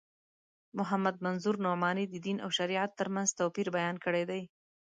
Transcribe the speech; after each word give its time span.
محمد 0.77 1.15
منظور 1.25 1.55
نعماني 1.65 2.05
د 2.09 2.15
دین 2.25 2.37
او 2.45 2.49
شریعت 2.57 2.91
تر 2.99 3.07
منځ 3.15 3.27
توپیر 3.39 3.67
بیان 3.75 3.95
کړی 4.05 4.23
دی. 4.29 4.41